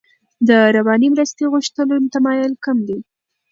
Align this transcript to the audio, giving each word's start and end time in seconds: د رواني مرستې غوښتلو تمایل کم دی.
د 0.47 0.49
رواني 0.75 1.07
مرستې 1.13 1.43
غوښتلو 1.51 1.95
تمایل 2.13 2.53
کم 2.65 2.77
دی. 2.87 2.99